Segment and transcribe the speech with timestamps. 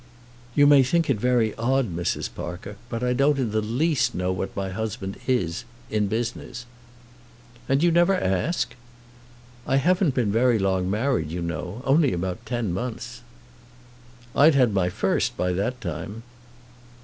[0.55, 2.27] "You may think it very odd, Mrs.
[2.33, 6.65] Parker, but I don't in the least know what my husband is in business."
[7.69, 8.73] "And you never ask?"
[9.67, 13.21] "I haven't been very long married, you know; only about ten months."
[14.35, 16.23] "I'd had my fust by that time."